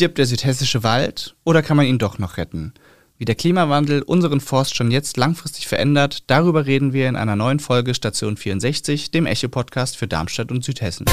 Stirbt 0.00 0.16
der 0.16 0.24
südhessische 0.24 0.82
Wald 0.82 1.36
oder 1.44 1.60
kann 1.60 1.76
man 1.76 1.84
ihn 1.84 1.98
doch 1.98 2.18
noch 2.18 2.38
retten? 2.38 2.72
Wie 3.18 3.26
der 3.26 3.34
Klimawandel 3.34 4.00
unseren 4.00 4.40
Forst 4.40 4.74
schon 4.74 4.90
jetzt 4.90 5.18
langfristig 5.18 5.68
verändert, 5.68 6.22
darüber 6.26 6.64
reden 6.64 6.94
wir 6.94 7.06
in 7.06 7.16
einer 7.16 7.36
neuen 7.36 7.58
Folge 7.58 7.92
Station 7.92 8.38
64, 8.38 9.10
dem 9.10 9.26
Echo-Podcast 9.26 9.98
für 9.98 10.08
Darmstadt 10.08 10.52
und 10.52 10.64
Südhessen. 10.64 11.04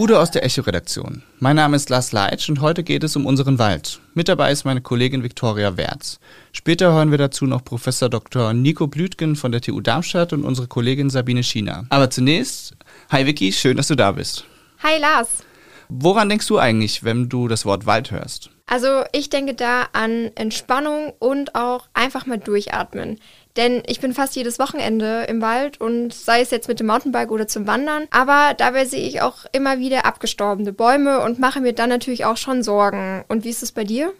Gude 0.00 0.18
aus 0.18 0.30
der 0.30 0.42
Echo-Redaktion. 0.44 1.22
Mein 1.40 1.56
Name 1.56 1.76
ist 1.76 1.90
Lars 1.90 2.12
Leitsch 2.12 2.48
und 2.48 2.62
heute 2.62 2.82
geht 2.82 3.04
es 3.04 3.16
um 3.16 3.26
unseren 3.26 3.58
Wald. 3.58 4.00
Mit 4.14 4.28
dabei 4.28 4.50
ist 4.50 4.64
meine 4.64 4.80
Kollegin 4.80 5.22
Viktoria 5.22 5.76
Wertz. 5.76 6.20
Später 6.52 6.94
hören 6.94 7.10
wir 7.10 7.18
dazu 7.18 7.44
noch 7.44 7.62
Professor 7.62 8.08
Dr. 8.08 8.54
Nico 8.54 8.86
Blütgen 8.86 9.36
von 9.36 9.52
der 9.52 9.60
TU 9.60 9.78
Darmstadt 9.82 10.32
und 10.32 10.42
unsere 10.42 10.68
Kollegin 10.68 11.10
Sabine 11.10 11.42
Schiener. 11.42 11.84
Aber 11.90 12.08
zunächst, 12.08 12.74
hi 13.10 13.26
Vicky, 13.26 13.52
schön, 13.52 13.76
dass 13.76 13.88
du 13.88 13.94
da 13.94 14.12
bist. 14.12 14.46
Hi 14.82 14.98
Lars. 14.98 15.44
Woran 15.90 16.30
denkst 16.30 16.46
du 16.46 16.56
eigentlich, 16.56 17.04
wenn 17.04 17.28
du 17.28 17.46
das 17.46 17.66
Wort 17.66 17.84
Wald 17.84 18.10
hörst? 18.10 18.48
Also 18.64 19.02
ich 19.12 19.28
denke 19.28 19.52
da 19.52 19.88
an 19.92 20.30
Entspannung 20.34 21.12
und 21.18 21.56
auch 21.56 21.88
einfach 21.92 22.24
mal 22.24 22.38
durchatmen. 22.38 23.18
Denn 23.56 23.82
ich 23.86 24.00
bin 24.00 24.14
fast 24.14 24.36
jedes 24.36 24.58
Wochenende 24.58 25.24
im 25.28 25.40
Wald 25.40 25.80
und 25.80 26.14
sei 26.14 26.40
es 26.40 26.50
jetzt 26.50 26.68
mit 26.68 26.80
dem 26.80 26.86
Mountainbike 26.86 27.30
oder 27.30 27.48
zum 27.48 27.66
Wandern. 27.66 28.06
Aber 28.10 28.54
dabei 28.56 28.84
sehe 28.84 29.06
ich 29.06 29.22
auch 29.22 29.44
immer 29.52 29.78
wieder 29.78 30.06
abgestorbene 30.06 30.72
Bäume 30.72 31.20
und 31.20 31.38
mache 31.38 31.60
mir 31.60 31.72
dann 31.72 31.88
natürlich 31.88 32.24
auch 32.24 32.36
schon 32.36 32.62
Sorgen. 32.62 33.24
Und 33.28 33.44
wie 33.44 33.50
ist 33.50 33.62
es 33.62 33.72
bei 33.72 33.84
dir? 33.84 34.12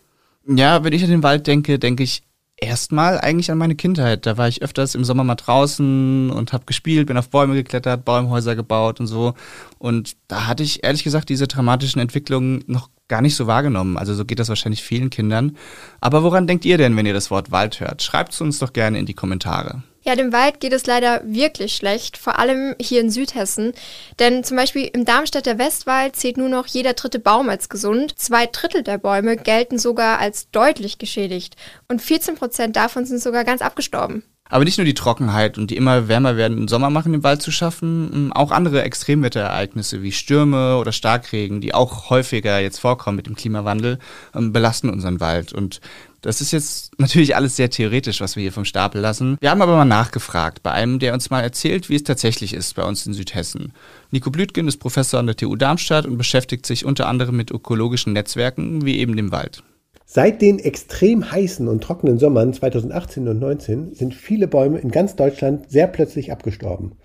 Ja, 0.46 0.82
wenn 0.82 0.92
ich 0.92 1.04
an 1.04 1.10
den 1.10 1.22
Wald 1.22 1.46
denke, 1.46 1.78
denke 1.78 2.02
ich 2.02 2.22
erstmal 2.60 3.18
eigentlich 3.18 3.50
an 3.50 3.58
meine 3.58 3.74
Kindheit. 3.74 4.26
Da 4.26 4.36
war 4.36 4.48
ich 4.48 4.62
öfters 4.62 4.94
im 4.94 5.04
Sommer 5.04 5.24
mal 5.24 5.34
draußen 5.34 6.30
und 6.30 6.52
habe 6.52 6.66
gespielt, 6.66 7.06
bin 7.06 7.16
auf 7.16 7.30
Bäume 7.30 7.54
geklettert, 7.54 8.04
Baumhäuser 8.04 8.54
gebaut 8.54 9.00
und 9.00 9.06
so. 9.06 9.34
Und 9.78 10.16
da 10.28 10.46
hatte 10.46 10.62
ich 10.62 10.84
ehrlich 10.84 11.02
gesagt 11.02 11.28
diese 11.28 11.48
dramatischen 11.48 12.00
Entwicklungen 12.00 12.62
noch 12.66 12.90
gar 13.08 13.22
nicht 13.22 13.36
so 13.36 13.46
wahrgenommen. 13.46 13.96
Also 13.96 14.14
so 14.14 14.24
geht 14.24 14.38
das 14.38 14.48
wahrscheinlich 14.48 14.82
vielen 14.82 15.10
Kindern. 15.10 15.56
Aber 16.00 16.22
woran 16.22 16.46
denkt 16.46 16.64
ihr 16.64 16.78
denn, 16.78 16.96
wenn 16.96 17.06
ihr 17.06 17.14
das 17.14 17.30
Wort 17.30 17.50
Wald 17.50 17.80
hört? 17.80 18.02
Schreibt 18.02 18.32
es 18.32 18.40
uns 18.40 18.58
doch 18.58 18.72
gerne 18.72 18.98
in 18.98 19.06
die 19.06 19.14
Kommentare. 19.14 19.82
Ja, 20.02 20.16
dem 20.16 20.32
Wald 20.32 20.60
geht 20.60 20.72
es 20.72 20.86
leider 20.86 21.20
wirklich 21.24 21.74
schlecht, 21.74 22.16
vor 22.16 22.38
allem 22.38 22.74
hier 22.80 23.02
in 23.02 23.10
Südhessen. 23.10 23.72
Denn 24.18 24.44
zum 24.44 24.56
Beispiel 24.56 24.88
im 24.92 25.04
Darmstädter 25.04 25.58
Westwald 25.58 26.16
zählt 26.16 26.38
nur 26.38 26.48
noch 26.48 26.66
jeder 26.66 26.94
dritte 26.94 27.18
Baum 27.18 27.50
als 27.50 27.68
gesund. 27.68 28.18
Zwei 28.18 28.46
Drittel 28.46 28.82
der 28.82 28.96
Bäume 28.96 29.36
gelten 29.36 29.78
sogar 29.78 30.18
als 30.18 30.50
deutlich 30.50 30.96
geschädigt. 30.96 31.56
Und 31.88 32.00
14 32.00 32.36
Prozent 32.36 32.76
davon 32.76 33.04
sind 33.04 33.20
sogar 33.20 33.44
ganz 33.44 33.60
abgestorben. 33.60 34.22
Aber 34.50 34.64
nicht 34.64 34.78
nur 34.78 34.84
die 34.84 34.94
Trockenheit 34.94 35.58
und 35.58 35.70
die 35.70 35.76
immer 35.76 36.08
wärmer 36.08 36.36
werdenden 36.36 36.66
Sommer 36.66 36.90
machen 36.90 37.12
den 37.12 37.22
Wald 37.22 37.40
zu 37.40 37.52
schaffen, 37.52 38.10
ähm, 38.12 38.32
auch 38.32 38.50
andere 38.50 38.82
Extremwetterereignisse 38.82 40.02
wie 40.02 40.10
Stürme 40.10 40.76
oder 40.76 40.90
Starkregen, 40.90 41.60
die 41.60 41.72
auch 41.72 42.10
häufiger 42.10 42.58
jetzt 42.58 42.80
vorkommen 42.80 43.16
mit 43.16 43.26
dem 43.26 43.36
Klimawandel, 43.36 44.00
ähm, 44.34 44.52
belasten 44.52 44.90
unseren 44.90 45.20
Wald. 45.20 45.52
Und 45.52 45.80
das 46.20 46.40
ist 46.40 46.52
jetzt 46.52 46.98
natürlich 46.98 47.36
alles 47.36 47.56
sehr 47.56 47.70
theoretisch, 47.70 48.20
was 48.20 48.36
wir 48.36 48.42
hier 48.42 48.52
vom 48.52 48.64
Stapel 48.64 49.00
lassen. 49.00 49.36
Wir 49.40 49.50
haben 49.50 49.62
aber 49.62 49.76
mal 49.76 49.84
nachgefragt 49.84 50.62
bei 50.62 50.72
einem, 50.72 50.98
der 50.98 51.14
uns 51.14 51.30
mal 51.30 51.40
erzählt, 51.40 51.88
wie 51.88 51.96
es 51.96 52.04
tatsächlich 52.04 52.52
ist 52.52 52.74
bei 52.74 52.82
uns 52.82 53.06
in 53.06 53.12
Südhessen. 53.12 53.72
Nico 54.10 54.30
Blütgen 54.30 54.68
ist 54.68 54.78
Professor 54.78 55.20
an 55.20 55.26
der 55.26 55.36
TU 55.36 55.56
Darmstadt 55.56 56.06
und 56.06 56.18
beschäftigt 56.18 56.66
sich 56.66 56.84
unter 56.84 57.06
anderem 57.06 57.36
mit 57.36 57.50
ökologischen 57.50 58.12
Netzwerken 58.12 58.84
wie 58.84 58.98
eben 58.98 59.16
dem 59.16 59.32
Wald. 59.32 59.62
Seit 60.04 60.42
den 60.42 60.58
extrem 60.58 61.30
heißen 61.30 61.68
und 61.68 61.84
trockenen 61.84 62.18
Sommern 62.18 62.52
2018 62.52 63.28
und 63.28 63.38
2019 63.38 63.94
sind 63.94 64.12
viele 64.12 64.48
Bäume 64.48 64.78
in 64.78 64.90
ganz 64.90 65.14
Deutschland 65.14 65.70
sehr 65.70 65.86
plötzlich 65.86 66.32
abgestorben. 66.32 66.96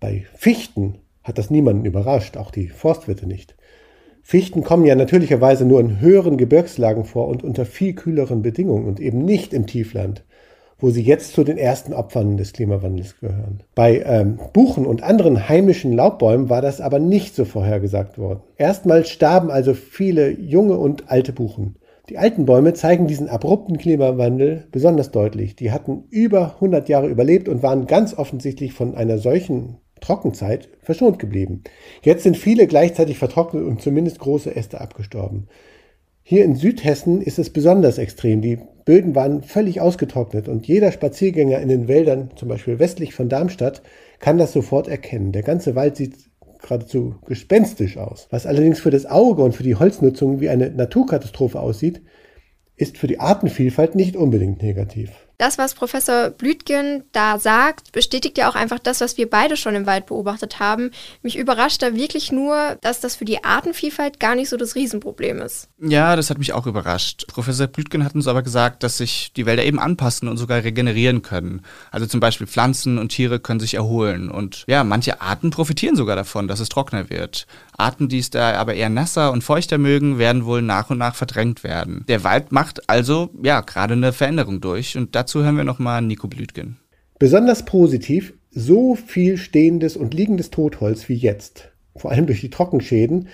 Bei 0.00 0.26
Fichten 0.34 0.98
hat 1.22 1.36
das 1.36 1.50
niemanden 1.50 1.84
überrascht, 1.84 2.38
auch 2.38 2.50
die 2.50 2.68
Forstwirte 2.68 3.26
nicht. 3.26 3.54
Fichten 4.30 4.62
kommen 4.62 4.84
ja 4.84 4.94
natürlicherweise 4.94 5.64
nur 5.64 5.80
in 5.80 6.00
höheren 6.00 6.36
Gebirgslagen 6.36 7.06
vor 7.06 7.28
und 7.28 7.42
unter 7.42 7.64
viel 7.64 7.94
kühleren 7.94 8.42
Bedingungen 8.42 8.84
und 8.84 9.00
eben 9.00 9.24
nicht 9.24 9.54
im 9.54 9.66
Tiefland, 9.66 10.22
wo 10.78 10.90
sie 10.90 11.00
jetzt 11.00 11.32
zu 11.32 11.44
den 11.44 11.56
ersten 11.56 11.94
Opfern 11.94 12.36
des 12.36 12.52
Klimawandels 12.52 13.18
gehören. 13.20 13.62
Bei 13.74 14.02
ähm, 14.04 14.38
Buchen 14.52 14.84
und 14.84 15.02
anderen 15.02 15.48
heimischen 15.48 15.94
Laubbäumen 15.94 16.50
war 16.50 16.60
das 16.60 16.82
aber 16.82 16.98
nicht 16.98 17.34
so 17.34 17.46
vorhergesagt 17.46 18.18
worden. 18.18 18.40
Erstmals 18.58 19.08
starben 19.08 19.50
also 19.50 19.72
viele 19.72 20.28
junge 20.28 20.76
und 20.76 21.10
alte 21.10 21.32
Buchen. 21.32 21.76
Die 22.10 22.18
alten 22.18 22.44
Bäume 22.44 22.74
zeigen 22.74 23.06
diesen 23.06 23.30
abrupten 23.30 23.78
Klimawandel 23.78 24.66
besonders 24.70 25.10
deutlich. 25.10 25.56
Die 25.56 25.72
hatten 25.72 26.04
über 26.10 26.56
100 26.56 26.90
Jahre 26.90 27.08
überlebt 27.08 27.48
und 27.48 27.62
waren 27.62 27.86
ganz 27.86 28.12
offensichtlich 28.12 28.74
von 28.74 28.94
einer 28.94 29.16
solchen 29.16 29.78
Trockenzeit 30.00 30.68
verschont 30.82 31.18
geblieben. 31.18 31.62
Jetzt 32.02 32.22
sind 32.22 32.36
viele 32.36 32.66
gleichzeitig 32.66 33.18
vertrocknet 33.18 33.64
und 33.64 33.82
zumindest 33.82 34.18
große 34.18 34.54
Äste 34.54 34.80
abgestorben. 34.80 35.48
Hier 36.22 36.44
in 36.44 36.56
Südhessen 36.56 37.22
ist 37.22 37.38
es 37.38 37.50
besonders 37.50 37.96
extrem. 37.96 38.42
Die 38.42 38.58
Böden 38.84 39.14
waren 39.14 39.42
völlig 39.42 39.80
ausgetrocknet 39.80 40.48
und 40.48 40.66
jeder 40.66 40.92
Spaziergänger 40.92 41.58
in 41.58 41.68
den 41.68 41.88
Wäldern, 41.88 42.30
zum 42.36 42.48
Beispiel 42.48 42.78
westlich 42.78 43.14
von 43.14 43.28
Darmstadt, 43.28 43.82
kann 44.18 44.36
das 44.36 44.52
sofort 44.52 44.88
erkennen. 44.88 45.32
Der 45.32 45.42
ganze 45.42 45.74
Wald 45.74 45.96
sieht 45.96 46.14
geradezu 46.60 47.14
gespenstisch 47.26 47.96
aus. 47.96 48.26
Was 48.30 48.46
allerdings 48.46 48.80
für 48.80 48.90
das 48.90 49.06
Auge 49.06 49.42
und 49.42 49.54
für 49.54 49.62
die 49.62 49.76
Holznutzung 49.76 50.40
wie 50.40 50.48
eine 50.48 50.70
Naturkatastrophe 50.70 51.60
aussieht, 51.60 52.02
ist 52.76 52.98
für 52.98 53.06
die 53.06 53.20
Artenvielfalt 53.20 53.94
nicht 53.94 54.16
unbedingt 54.16 54.62
negativ. 54.62 55.27
Das, 55.38 55.56
was 55.56 55.74
Professor 55.74 56.30
Blütgen 56.30 57.04
da 57.12 57.38
sagt, 57.38 57.92
bestätigt 57.92 58.36
ja 58.38 58.50
auch 58.50 58.56
einfach 58.56 58.80
das, 58.80 59.00
was 59.00 59.16
wir 59.16 59.30
beide 59.30 59.56
schon 59.56 59.76
im 59.76 59.86
Wald 59.86 60.06
beobachtet 60.06 60.58
haben. 60.58 60.90
Mich 61.22 61.38
überrascht 61.38 61.80
da 61.80 61.94
wirklich 61.94 62.32
nur, 62.32 62.76
dass 62.80 62.98
das 62.98 63.14
für 63.14 63.24
die 63.24 63.44
Artenvielfalt 63.44 64.18
gar 64.18 64.34
nicht 64.34 64.48
so 64.48 64.56
das 64.56 64.74
Riesenproblem 64.74 65.38
ist. 65.38 65.68
Ja, 65.78 66.16
das 66.16 66.30
hat 66.30 66.38
mich 66.38 66.52
auch 66.54 66.66
überrascht. 66.66 67.28
Professor 67.28 67.68
Blütgen 67.68 68.04
hat 68.04 68.16
uns 68.16 68.26
aber 68.26 68.42
gesagt, 68.42 68.82
dass 68.82 68.98
sich 68.98 69.32
die 69.32 69.46
Wälder 69.46 69.64
eben 69.64 69.78
anpassen 69.78 70.26
und 70.26 70.38
sogar 70.38 70.64
regenerieren 70.64 71.22
können. 71.22 71.62
Also 71.92 72.06
zum 72.06 72.18
Beispiel 72.18 72.48
Pflanzen 72.48 72.98
und 72.98 73.10
Tiere 73.10 73.38
können 73.38 73.60
sich 73.60 73.74
erholen. 73.74 74.32
Und 74.32 74.64
ja, 74.66 74.82
manche 74.82 75.20
Arten 75.20 75.50
profitieren 75.50 75.94
sogar 75.94 76.16
davon, 76.16 76.48
dass 76.48 76.58
es 76.58 76.68
trockener 76.68 77.10
wird. 77.10 77.46
Arten, 77.78 78.08
die 78.08 78.18
es 78.18 78.30
da 78.30 78.54
aber 78.54 78.74
eher 78.74 78.90
nasser 78.90 79.32
und 79.32 79.44
feuchter 79.44 79.78
mögen, 79.78 80.18
werden 80.18 80.44
wohl 80.44 80.62
nach 80.62 80.90
und 80.90 80.98
nach 80.98 81.14
verdrängt 81.14 81.62
werden. 81.64 82.04
Der 82.08 82.24
Wald 82.24 82.52
macht 82.52 82.90
also 82.90 83.30
ja 83.42 83.60
gerade 83.60 83.94
eine 83.94 84.12
Veränderung 84.12 84.60
durch 84.60 84.96
und 84.96 85.14
dazu 85.14 85.42
hören 85.42 85.56
wir 85.56 85.64
nochmal 85.64 86.02
Nico 86.02 86.26
Blütgen. 86.28 86.78
Besonders 87.18 87.64
positiv, 87.64 88.34
so 88.50 88.94
viel 88.94 89.38
stehendes 89.38 89.96
und 89.96 90.14
liegendes 90.14 90.50
Totholz 90.50 91.08
wie 91.08 91.14
jetzt, 91.14 91.70
vor 91.96 92.10
allem 92.10 92.26
durch 92.26 92.40
die 92.40 92.50
Trockenschäden, 92.50 93.28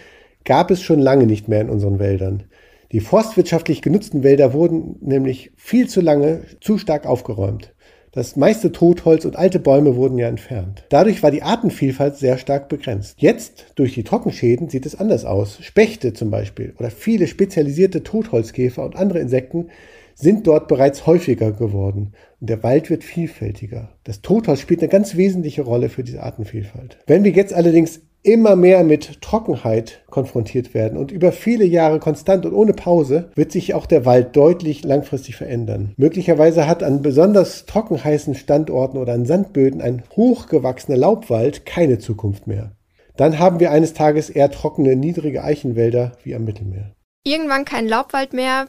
gab 0.45 0.71
es 0.71 0.83
schon 0.83 1.01
lange 1.01 1.27
nicht 1.27 1.49
mehr 1.49 1.63
in 1.63 1.71
unseren 1.71 1.99
Wäldern. 1.99 2.45
Die 2.93 3.01
forstwirtschaftlich 3.01 3.83
genutzten 3.83 4.23
Wälder 4.23 4.53
wurden 4.53 4.97
nämlich 5.01 5.53
viel 5.57 5.89
zu 5.89 6.01
lange 6.01 6.43
zu 6.61 6.79
stark 6.79 7.07
aufgeräumt. 7.07 7.74
Das 8.15 8.37
meiste 8.37 8.71
Totholz 8.71 9.25
und 9.25 9.35
alte 9.35 9.59
Bäume 9.59 9.97
wurden 9.97 10.19
ja 10.19 10.29
entfernt. 10.29 10.85
Dadurch 10.89 11.25
war 11.25 11.33
die 11.33 11.43
Artenvielfalt 11.43 12.17
sehr 12.17 12.39
stark 12.39 12.69
begrenzt. 12.69 13.17
Jetzt, 13.21 13.73
durch 13.75 13.95
die 13.95 14.05
Trockenschäden, 14.05 14.69
sieht 14.69 14.87
es 14.87 14.95
anders 14.95 15.25
aus. 15.25 15.59
Spechte 15.63 16.13
zum 16.13 16.31
Beispiel 16.31 16.75
oder 16.79 16.93
viele 16.93 17.27
spezialisierte 17.27 18.05
Totholzkäfer 18.05 18.85
und 18.85 18.95
andere 18.95 19.19
Insekten 19.19 19.67
sind 20.15 20.47
dort 20.47 20.69
bereits 20.69 21.07
häufiger 21.07 21.51
geworden 21.51 22.13
und 22.41 22.49
der 22.49 22.63
Wald 22.63 22.89
wird 22.89 23.03
vielfältiger. 23.03 23.89
Das 24.05 24.23
Totholz 24.23 24.61
spielt 24.61 24.81
eine 24.81 24.91
ganz 24.91 25.17
wesentliche 25.17 25.63
Rolle 25.63 25.89
für 25.89 26.05
diese 26.05 26.23
Artenvielfalt. 26.23 26.99
Wenn 27.09 27.25
wir 27.25 27.33
jetzt 27.33 27.53
allerdings 27.53 28.01
immer 28.25 28.57
mehr 28.57 28.83
mit 28.83 29.21
Trockenheit 29.23 30.03
konfrontiert 30.11 30.75
werden 30.75 30.99
und 30.99 31.13
über 31.13 31.31
viele 31.31 31.65
Jahre 31.65 32.01
konstant 32.01 32.47
und 32.47 32.55
ohne 32.55 32.73
Pause, 32.73 33.31
wird 33.35 33.53
sich 33.53 33.75
auch 33.75 33.87
der 33.87 34.07
Wald 34.07 34.35
deutlich 34.35 34.83
langfristig 34.83 35.37
verändern. 35.37 35.93
Möglicherweise 35.97 36.67
hat 36.67 36.83
an 36.83 37.03
besonders 37.03 37.67
trockenheißen 37.67 38.35
Standorten 38.35 38.99
oder 38.99 39.13
an 39.13 39.27
Sandböden 39.27 39.81
ein 39.83 40.03
hochgewachsener 40.17 40.97
Laubwald 40.97 41.67
keine 41.67 41.99
Zukunft 41.99 42.47
mehr. 42.47 42.73
Dann 43.17 43.39
haben 43.39 43.61
wir 43.61 43.71
eines 43.71 43.93
Tages 43.93 44.31
eher 44.31 44.51
trockene, 44.51 44.97
niedrige 44.97 45.45
Eichenwälder 45.45 46.13
wie 46.25 46.35
am 46.35 46.45
Mittelmeer. 46.45 46.95
Irgendwann 47.25 47.65
kein 47.65 47.87
Laubwald 47.87 48.33
mehr, 48.33 48.67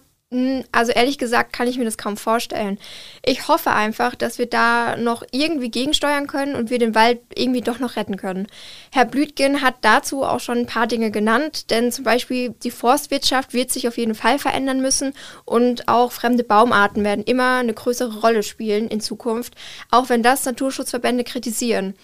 also 0.71 0.91
ehrlich 0.91 1.17
gesagt 1.17 1.53
kann 1.53 1.67
ich 1.67 1.77
mir 1.77 1.85
das 1.85 1.97
kaum 1.97 2.17
vorstellen. 2.17 2.79
Ich 3.25 3.47
hoffe 3.47 3.71
einfach, 3.71 4.15
dass 4.15 4.37
wir 4.37 4.45
da 4.45 4.97
noch 4.97 5.23
irgendwie 5.31 5.69
gegensteuern 5.69 6.27
können 6.27 6.55
und 6.55 6.69
wir 6.69 6.79
den 6.79 6.95
Wald 6.95 7.19
irgendwie 7.35 7.61
doch 7.61 7.79
noch 7.79 7.95
retten 7.95 8.17
können. 8.17 8.47
Herr 8.91 9.05
Blütgen 9.05 9.61
hat 9.61 9.75
dazu 9.81 10.23
auch 10.23 10.39
schon 10.39 10.59
ein 10.59 10.65
paar 10.65 10.87
Dinge 10.87 11.11
genannt, 11.11 11.69
denn 11.71 11.91
zum 11.91 12.03
Beispiel 12.03 12.55
die 12.63 12.71
Forstwirtschaft 12.71 13.53
wird 13.53 13.71
sich 13.71 13.87
auf 13.87 13.97
jeden 13.97 14.15
Fall 14.15 14.39
verändern 14.39 14.81
müssen 14.81 15.13
und 15.45 15.87
auch 15.87 16.11
fremde 16.11 16.43
Baumarten 16.43 17.03
werden 17.03 17.23
immer 17.23 17.57
eine 17.57 17.73
größere 17.73 18.19
Rolle 18.19 18.43
spielen 18.43 18.87
in 18.87 19.01
Zukunft, 19.01 19.55
auch 19.91 20.09
wenn 20.09 20.23
das 20.23 20.45
Naturschutzverbände 20.45 21.23
kritisieren. 21.23 21.95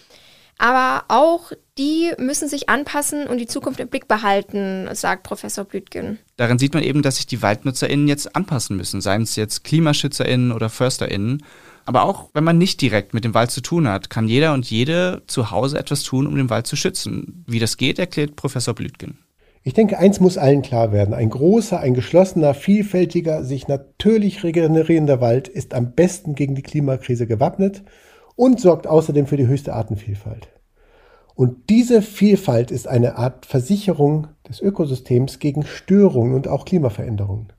Aber 0.61 1.05
auch 1.07 1.53
die 1.79 2.11
müssen 2.19 2.47
sich 2.47 2.69
anpassen 2.69 3.25
und 3.25 3.39
die 3.39 3.47
Zukunft 3.47 3.79
im 3.79 3.87
Blick 3.87 4.07
behalten, 4.07 4.87
sagt 4.93 5.23
Professor 5.23 5.65
Blütgen. 5.65 6.19
Darin 6.37 6.59
sieht 6.59 6.75
man 6.75 6.83
eben, 6.83 7.01
dass 7.01 7.15
sich 7.15 7.25
die 7.25 7.41
WaldnutzerInnen 7.41 8.07
jetzt 8.07 8.35
anpassen 8.35 8.77
müssen, 8.77 9.01
seien 9.01 9.23
es 9.23 9.35
jetzt 9.35 9.63
KlimaschützerInnen 9.63 10.51
oder 10.51 10.69
FörsterInnen. 10.69 11.43
Aber 11.85 12.03
auch 12.03 12.29
wenn 12.35 12.43
man 12.43 12.59
nicht 12.59 12.79
direkt 12.79 13.15
mit 13.15 13.23
dem 13.23 13.33
Wald 13.33 13.49
zu 13.49 13.61
tun 13.61 13.87
hat, 13.87 14.11
kann 14.11 14.27
jeder 14.27 14.53
und 14.53 14.69
jede 14.69 15.23
zu 15.25 15.49
Hause 15.49 15.79
etwas 15.79 16.03
tun, 16.03 16.27
um 16.27 16.35
den 16.35 16.51
Wald 16.51 16.67
zu 16.67 16.75
schützen. 16.75 17.43
Wie 17.47 17.57
das 17.57 17.77
geht, 17.77 17.97
erklärt 17.97 18.35
Professor 18.35 18.75
Blütgen. 18.75 19.17
Ich 19.63 19.73
denke, 19.73 19.97
eins 19.97 20.19
muss 20.19 20.37
allen 20.37 20.61
klar 20.61 20.91
werden. 20.91 21.15
Ein 21.15 21.31
großer, 21.31 21.79
ein 21.79 21.95
geschlossener, 21.95 22.53
vielfältiger, 22.53 23.43
sich 23.43 23.67
natürlich 23.67 24.43
regenerierender 24.43 25.21
Wald 25.21 25.47
ist 25.47 25.73
am 25.73 25.93
besten 25.93 26.35
gegen 26.35 26.53
die 26.53 26.61
Klimakrise 26.61 27.25
gewappnet 27.25 27.81
und 28.35 28.59
sorgt 28.59 28.87
außerdem 28.87 29.27
für 29.27 29.37
die 29.37 29.47
höchste 29.47 29.73
Artenvielfalt. 29.73 30.49
Und 31.35 31.69
diese 31.69 32.01
Vielfalt 32.01 32.71
ist 32.71 32.87
eine 32.87 33.17
Art 33.17 33.45
Versicherung 33.45 34.27
des 34.47 34.61
Ökosystems 34.61 35.39
gegen 35.39 35.63
Störungen 35.63 36.35
und 36.35 36.47
auch 36.47 36.65
Klimaveränderungen. 36.65 37.53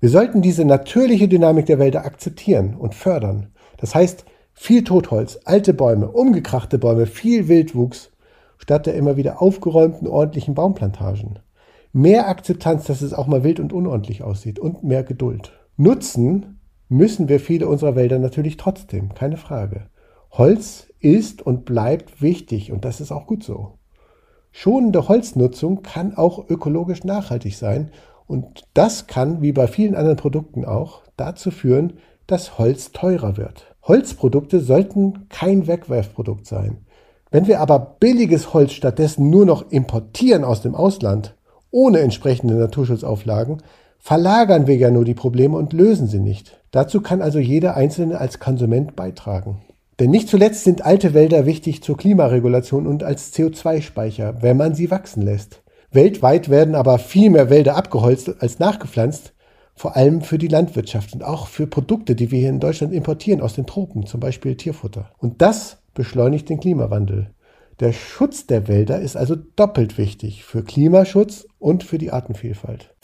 Wir 0.00 0.10
sollten 0.10 0.42
diese 0.42 0.64
natürliche 0.64 1.28
Dynamik 1.28 1.66
der 1.66 1.78
Wälder 1.78 2.04
akzeptieren 2.04 2.74
und 2.74 2.94
fördern. 2.94 3.52
Das 3.78 3.94
heißt, 3.94 4.24
viel 4.52 4.84
Totholz, 4.84 5.38
alte 5.44 5.74
Bäume, 5.74 6.10
umgekrachte 6.10 6.78
Bäume, 6.78 7.06
viel 7.06 7.48
Wildwuchs 7.48 8.10
statt 8.62 8.86
der 8.86 8.94
immer 8.94 9.16
wieder 9.16 9.42
aufgeräumten 9.42 10.06
ordentlichen 10.06 10.54
Baumplantagen. 10.54 11.40
Mehr 11.92 12.28
Akzeptanz, 12.28 12.84
dass 12.84 13.02
es 13.02 13.12
auch 13.12 13.26
mal 13.26 13.42
wild 13.42 13.58
und 13.58 13.72
unordentlich 13.72 14.22
aussieht 14.22 14.60
und 14.60 14.84
mehr 14.84 15.02
Geduld. 15.02 15.52
Nutzen 15.76 16.60
müssen 16.88 17.28
wir 17.28 17.40
viele 17.40 17.66
unserer 17.66 17.96
Wälder 17.96 18.20
natürlich 18.20 18.56
trotzdem, 18.56 19.14
keine 19.14 19.36
Frage. 19.36 19.88
Holz 20.32 20.86
ist 20.98 21.42
und 21.42 21.64
bleibt 21.66 22.22
wichtig 22.22 22.72
und 22.72 22.84
das 22.84 23.00
ist 23.00 23.12
auch 23.12 23.26
gut 23.26 23.44
so. 23.44 23.74
Schonende 24.50 25.08
Holznutzung 25.08 25.82
kann 25.82 26.16
auch 26.16 26.48
ökologisch 26.48 27.04
nachhaltig 27.04 27.56
sein 27.56 27.90
und 28.26 28.64
das 28.72 29.06
kann, 29.06 29.42
wie 29.42 29.52
bei 29.52 29.66
vielen 29.66 29.94
anderen 29.94 30.16
Produkten 30.16 30.64
auch, 30.64 31.02
dazu 31.16 31.50
führen, 31.50 31.94
dass 32.26 32.58
Holz 32.58 32.92
teurer 32.92 33.36
wird. 33.36 33.74
Holzprodukte 33.82 34.60
sollten 34.60 35.28
kein 35.28 35.66
Wegwerfprodukt 35.66 36.46
sein. 36.46 36.78
Wenn 37.30 37.46
wir 37.46 37.60
aber 37.60 37.78
billiges 38.00 38.54
Holz 38.54 38.72
stattdessen 38.72 39.28
nur 39.28 39.44
noch 39.44 39.70
importieren 39.70 40.44
aus 40.44 40.62
dem 40.62 40.74
Ausland, 40.74 41.34
ohne 41.70 42.00
entsprechende 42.00 42.54
Naturschutzauflagen, 42.54 43.62
verlagern 43.98 44.66
wir 44.66 44.76
ja 44.76 44.90
nur 44.90 45.04
die 45.04 45.14
Probleme 45.14 45.56
und 45.56 45.72
lösen 45.72 46.06
sie 46.06 46.20
nicht. 46.20 46.58
Dazu 46.70 47.00
kann 47.00 47.22
also 47.22 47.38
jeder 47.38 47.76
Einzelne 47.76 48.18
als 48.18 48.38
Konsument 48.38 48.96
beitragen. 48.96 49.62
Denn 50.00 50.10
nicht 50.10 50.28
zuletzt 50.28 50.64
sind 50.64 50.84
alte 50.84 51.14
Wälder 51.14 51.46
wichtig 51.46 51.82
zur 51.82 51.96
Klimaregulation 51.96 52.86
und 52.86 53.02
als 53.02 53.34
CO2-Speicher, 53.34 54.42
wenn 54.42 54.56
man 54.56 54.74
sie 54.74 54.90
wachsen 54.90 55.22
lässt. 55.22 55.62
Weltweit 55.90 56.48
werden 56.48 56.74
aber 56.74 56.98
viel 56.98 57.28
mehr 57.28 57.50
Wälder 57.50 57.76
abgeholzt 57.76 58.40
als 58.40 58.58
nachgepflanzt, 58.58 59.34
vor 59.74 59.96
allem 59.96 60.22
für 60.22 60.38
die 60.38 60.48
Landwirtschaft 60.48 61.12
und 61.12 61.22
auch 61.22 61.46
für 61.46 61.66
Produkte, 61.66 62.14
die 62.14 62.30
wir 62.30 62.40
hier 62.40 62.48
in 62.48 62.60
Deutschland 62.60 62.92
importieren 62.92 63.40
aus 63.40 63.54
den 63.54 63.66
Tropen, 63.66 64.06
zum 64.06 64.20
Beispiel 64.20 64.56
Tierfutter. 64.56 65.10
Und 65.18 65.42
das 65.42 65.78
beschleunigt 65.94 66.48
den 66.48 66.60
Klimawandel. 66.60 67.30
Der 67.80 67.92
Schutz 67.92 68.46
der 68.46 68.68
Wälder 68.68 69.00
ist 69.00 69.16
also 69.16 69.34
doppelt 69.34 69.98
wichtig 69.98 70.44
für 70.44 70.62
Klimaschutz 70.62 71.46
und 71.58 71.84
für 71.84 71.98
die 71.98 72.12
Artenvielfalt. 72.12 72.94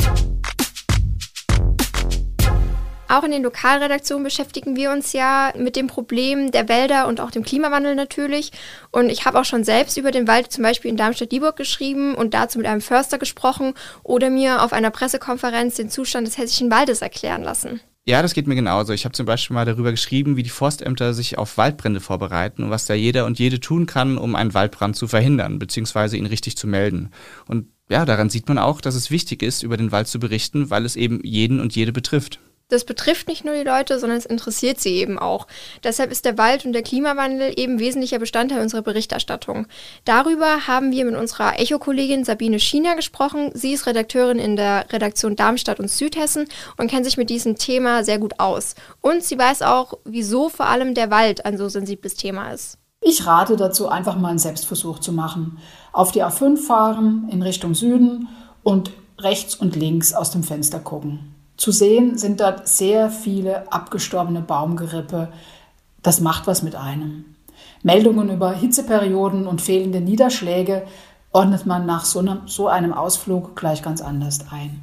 Auch 3.10 3.24
in 3.24 3.30
den 3.30 3.42
Lokalredaktionen 3.42 4.22
beschäftigen 4.22 4.76
wir 4.76 4.90
uns 4.90 5.14
ja 5.14 5.54
mit 5.56 5.76
dem 5.76 5.86
Problem 5.86 6.50
der 6.50 6.68
Wälder 6.68 7.08
und 7.08 7.22
auch 7.22 7.30
dem 7.30 7.42
Klimawandel 7.42 7.94
natürlich. 7.94 8.52
Und 8.90 9.08
ich 9.08 9.24
habe 9.24 9.40
auch 9.40 9.46
schon 9.46 9.64
selbst 9.64 9.96
über 9.96 10.10
den 10.10 10.28
Wald 10.28 10.52
zum 10.52 10.62
Beispiel 10.62 10.90
in 10.90 10.98
Darmstadt-Dieburg 10.98 11.56
geschrieben 11.56 12.14
und 12.14 12.34
dazu 12.34 12.58
mit 12.58 12.66
einem 12.66 12.82
Förster 12.82 13.16
gesprochen 13.16 13.72
oder 14.02 14.28
mir 14.28 14.62
auf 14.62 14.74
einer 14.74 14.90
Pressekonferenz 14.90 15.76
den 15.76 15.88
Zustand 15.88 16.26
des 16.26 16.36
hessischen 16.36 16.70
Waldes 16.70 17.00
erklären 17.00 17.42
lassen. 17.42 17.80
Ja, 18.04 18.20
das 18.20 18.34
geht 18.34 18.46
mir 18.46 18.54
genauso. 18.54 18.92
Ich 18.92 19.06
habe 19.06 19.14
zum 19.14 19.24
Beispiel 19.24 19.54
mal 19.54 19.64
darüber 19.64 19.90
geschrieben, 19.90 20.36
wie 20.36 20.42
die 20.42 20.50
Forstämter 20.50 21.14
sich 21.14 21.38
auf 21.38 21.56
Waldbrände 21.56 22.00
vorbereiten 22.00 22.62
und 22.62 22.70
was 22.70 22.84
da 22.84 22.92
jeder 22.92 23.24
und 23.24 23.38
jede 23.38 23.58
tun 23.58 23.86
kann, 23.86 24.18
um 24.18 24.34
einen 24.34 24.52
Waldbrand 24.52 24.96
zu 24.96 25.08
verhindern, 25.08 25.58
beziehungsweise 25.58 26.18
ihn 26.18 26.26
richtig 26.26 26.58
zu 26.58 26.66
melden. 26.66 27.10
Und 27.46 27.68
ja, 27.88 28.04
daran 28.04 28.28
sieht 28.28 28.48
man 28.48 28.58
auch, 28.58 28.82
dass 28.82 28.94
es 28.94 29.10
wichtig 29.10 29.42
ist, 29.42 29.62
über 29.62 29.78
den 29.78 29.92
Wald 29.92 30.08
zu 30.08 30.18
berichten, 30.18 30.68
weil 30.68 30.84
es 30.84 30.94
eben 30.94 31.20
jeden 31.24 31.58
und 31.58 31.74
jede 31.74 31.92
betrifft 31.92 32.38
das 32.68 32.84
betrifft 32.84 33.28
nicht 33.28 33.44
nur 33.44 33.54
die 33.54 33.62
Leute, 33.62 33.98
sondern 33.98 34.18
es 34.18 34.26
interessiert 34.26 34.78
sie 34.78 34.94
eben 34.96 35.18
auch. 35.18 35.46
Deshalb 35.84 36.10
ist 36.10 36.24
der 36.24 36.36
Wald 36.36 36.66
und 36.66 36.74
der 36.74 36.82
Klimawandel 36.82 37.52
eben 37.56 37.78
wesentlicher 37.78 38.18
Bestandteil 38.18 38.60
unserer 38.60 38.82
Berichterstattung. 38.82 39.66
Darüber 40.04 40.66
haben 40.66 40.92
wir 40.92 41.06
mit 41.06 41.16
unserer 41.16 41.58
Echo-Kollegin 41.58 42.24
Sabine 42.24 42.60
Schiener 42.60 42.94
gesprochen. 42.94 43.50
Sie 43.54 43.72
ist 43.72 43.86
Redakteurin 43.86 44.38
in 44.38 44.56
der 44.56 44.84
Redaktion 44.92 45.34
Darmstadt 45.34 45.80
und 45.80 45.90
Südhessen 45.90 46.46
und 46.76 46.90
kennt 46.90 47.06
sich 47.06 47.16
mit 47.16 47.30
diesem 47.30 47.56
Thema 47.56 48.04
sehr 48.04 48.18
gut 48.18 48.38
aus. 48.38 48.74
Und 49.00 49.24
sie 49.24 49.38
weiß 49.38 49.62
auch, 49.62 49.94
wieso 50.04 50.50
vor 50.50 50.66
allem 50.66 50.94
der 50.94 51.10
Wald 51.10 51.46
ein 51.46 51.56
so 51.56 51.70
sensibles 51.70 52.16
Thema 52.16 52.50
ist. 52.52 52.76
Ich 53.00 53.26
rate 53.26 53.56
dazu, 53.56 53.88
einfach 53.88 54.18
mal 54.18 54.28
einen 54.28 54.38
Selbstversuch 54.38 54.98
zu 54.98 55.12
machen. 55.12 55.58
Auf 55.92 56.12
die 56.12 56.22
A5 56.22 56.58
fahren, 56.58 57.28
in 57.30 57.42
Richtung 57.42 57.74
Süden 57.74 58.28
und 58.62 58.90
rechts 59.18 59.54
und 59.54 59.74
links 59.76 60.12
aus 60.12 60.32
dem 60.32 60.42
Fenster 60.42 60.80
gucken. 60.80 61.34
Zu 61.58 61.72
sehen 61.72 62.16
sind 62.16 62.40
dort 62.40 62.68
sehr 62.68 63.10
viele 63.10 63.70
abgestorbene 63.72 64.40
Baumgerippe. 64.40 65.28
Das 66.02 66.20
macht 66.20 66.46
was 66.46 66.62
mit 66.62 66.76
einem. 66.76 67.34
Meldungen 67.82 68.30
über 68.30 68.52
Hitzeperioden 68.52 69.48
und 69.48 69.60
fehlende 69.60 70.00
Niederschläge 70.00 70.84
ordnet 71.32 71.66
man 71.66 71.84
nach 71.84 72.04
so 72.04 72.68
einem, 72.68 72.92
Ausflug 72.92 73.56
gleich 73.56 73.82
ganz 73.82 74.00
anders 74.00 74.38
ein. 74.52 74.80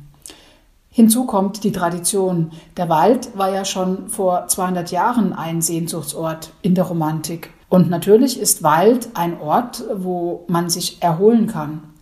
Hinzu 0.89 1.25
kommt 1.25 1.63
die 1.63 1.71
Tradition. 1.71 2.51
Der 2.75 2.89
Wald 2.89 3.37
war 3.37 3.53
ja 3.53 3.63
schon 3.63 4.09
vor 4.09 4.47
200 4.47 4.91
Jahren 4.91 5.31
ein 5.31 5.61
Sehnsuchtsort 5.61 6.51
in 6.61 6.75
der 6.75 6.83
Romantik. 6.83 7.51
Und 7.69 7.89
natürlich 7.89 8.37
ist 8.37 8.63
Wald 8.63 9.09
ein 9.13 9.39
Ort, 9.39 9.83
wo 9.95 10.43
man 10.47 10.69
sich 10.69 11.01
erholen 11.01 11.47
kann. 11.47 11.94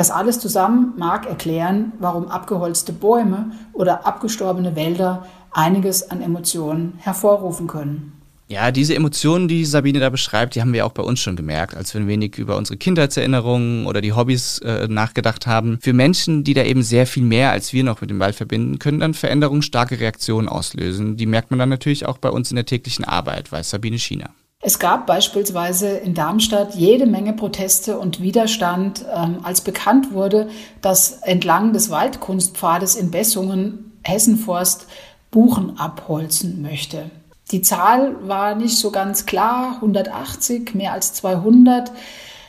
Das 0.00 0.10
alles 0.10 0.40
zusammen 0.40 0.94
mag 0.96 1.26
erklären, 1.26 1.92
warum 1.98 2.28
abgeholzte 2.28 2.90
Bäume 2.90 3.52
oder 3.74 4.06
abgestorbene 4.06 4.74
Wälder 4.74 5.26
einiges 5.50 6.10
an 6.10 6.22
Emotionen 6.22 6.94
hervorrufen 6.96 7.66
können. 7.66 8.14
Ja, 8.48 8.70
diese 8.70 8.94
Emotionen, 8.94 9.46
die 9.46 9.66
Sabine 9.66 10.00
da 10.00 10.08
beschreibt, 10.08 10.54
die 10.54 10.62
haben 10.62 10.72
wir 10.72 10.86
auch 10.86 10.92
bei 10.92 11.02
uns 11.02 11.20
schon 11.20 11.36
gemerkt, 11.36 11.76
als 11.76 11.92
wir 11.92 12.00
ein 12.00 12.08
wenig 12.08 12.38
über 12.38 12.56
unsere 12.56 12.78
Kindheitserinnerungen 12.78 13.84
oder 13.84 14.00
die 14.00 14.14
Hobbys 14.14 14.60
äh, 14.60 14.88
nachgedacht 14.88 15.46
haben. 15.46 15.78
Für 15.82 15.92
Menschen, 15.92 16.44
die 16.44 16.54
da 16.54 16.62
eben 16.62 16.82
sehr 16.82 17.06
viel 17.06 17.22
mehr 17.22 17.50
als 17.50 17.74
wir 17.74 17.84
noch 17.84 18.00
mit 18.00 18.08
dem 18.08 18.20
Wald 18.20 18.36
verbinden, 18.36 18.78
können 18.78 19.00
dann 19.00 19.12
Veränderungen 19.12 19.60
starke 19.60 20.00
Reaktionen 20.00 20.48
auslösen. 20.48 21.18
Die 21.18 21.26
merkt 21.26 21.50
man 21.50 21.58
dann 21.58 21.68
natürlich 21.68 22.06
auch 22.06 22.16
bei 22.16 22.30
uns 22.30 22.50
in 22.50 22.56
der 22.56 22.64
täglichen 22.64 23.04
Arbeit, 23.04 23.52
weiß 23.52 23.68
Sabine 23.68 23.98
Schiener. 23.98 24.30
Es 24.62 24.78
gab 24.78 25.06
beispielsweise 25.06 25.88
in 25.88 26.12
Darmstadt 26.12 26.74
jede 26.74 27.06
Menge 27.06 27.32
Proteste 27.32 27.98
und 27.98 28.20
Widerstand, 28.20 29.06
ähm, 29.10 29.38
als 29.42 29.62
bekannt 29.62 30.12
wurde, 30.12 30.50
dass 30.82 31.22
entlang 31.22 31.72
des 31.72 31.88
Waldkunstpfades 31.88 32.94
in 32.94 33.10
Bessungen 33.10 33.98
Hessenforst 34.02 34.86
Buchen 35.30 35.78
abholzen 35.78 36.60
möchte. 36.60 37.10
Die 37.52 37.62
Zahl 37.62 38.16
war 38.28 38.54
nicht 38.54 38.76
so 38.76 38.90
ganz 38.90 39.24
klar, 39.24 39.76
180, 39.76 40.74
mehr 40.74 40.92
als 40.92 41.14
200. 41.14 41.90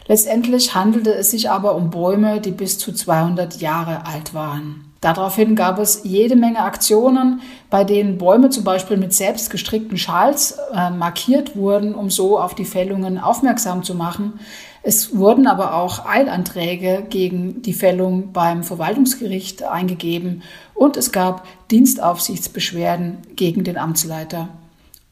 Letztendlich 0.07 0.75
handelte 0.75 1.13
es 1.13 1.31
sich 1.31 1.49
aber 1.49 1.75
um 1.75 1.91
Bäume, 1.91 2.41
die 2.41 2.51
bis 2.51 2.77
zu 2.77 2.91
200 2.91 3.61
Jahre 3.61 4.05
alt 4.05 4.33
waren. 4.33 4.90
Daraufhin 5.01 5.55
gab 5.55 5.79
es 5.79 6.01
jede 6.03 6.35
Menge 6.35 6.59
Aktionen, 6.59 7.41
bei 7.71 7.83
denen 7.83 8.19
Bäume 8.19 8.51
zum 8.51 8.63
Beispiel 8.63 8.97
mit 8.97 9.13
selbst 9.13 9.49
gestrickten 9.49 9.97
Schals 9.97 10.59
äh, 10.75 10.91
markiert 10.91 11.55
wurden, 11.55 11.95
um 11.95 12.11
so 12.11 12.39
auf 12.39 12.53
die 12.53 12.65
Fällungen 12.65 13.17
aufmerksam 13.17 13.83
zu 13.83 13.95
machen. 13.95 14.39
Es 14.83 15.15
wurden 15.17 15.47
aber 15.47 15.73
auch 15.73 16.05
Eilanträge 16.05 17.03
gegen 17.09 17.63
die 17.63 17.73
Fällung 17.73 18.31
beim 18.31 18.63
Verwaltungsgericht 18.63 19.63
eingegeben 19.63 20.43
und 20.75 20.97
es 20.97 21.11
gab 21.11 21.47
Dienstaufsichtsbeschwerden 21.71 23.17
gegen 23.35 23.63
den 23.63 23.77
Amtsleiter. 23.77 24.49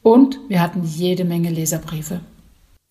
Und 0.04 0.40
wir 0.50 0.62
hatten 0.62 0.84
jede 0.84 1.26
Menge 1.26 1.50
Leserbriefe. 1.50 2.22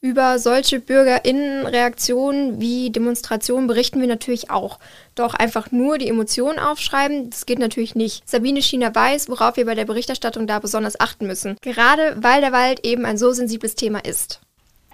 Über 0.00 0.38
solche 0.38 0.78
Bürgerinnenreaktionen 0.78 2.60
wie 2.60 2.90
Demonstrationen 2.90 3.66
berichten 3.66 4.00
wir 4.00 4.06
natürlich 4.06 4.48
auch. 4.48 4.78
Doch 5.16 5.34
einfach 5.34 5.72
nur 5.72 5.98
die 5.98 6.08
Emotionen 6.08 6.60
aufschreiben, 6.60 7.30
das 7.30 7.46
geht 7.46 7.58
natürlich 7.58 7.96
nicht. 7.96 8.22
Sabine 8.28 8.62
Schiener 8.62 8.94
weiß, 8.94 9.28
worauf 9.28 9.56
wir 9.56 9.66
bei 9.66 9.74
der 9.74 9.86
Berichterstattung 9.86 10.46
da 10.46 10.60
besonders 10.60 11.00
achten 11.00 11.26
müssen. 11.26 11.56
Gerade 11.62 12.16
weil 12.20 12.40
der 12.40 12.52
Wald 12.52 12.86
eben 12.86 13.04
ein 13.04 13.18
so 13.18 13.32
sensibles 13.32 13.74
Thema 13.74 13.98
ist. 14.04 14.40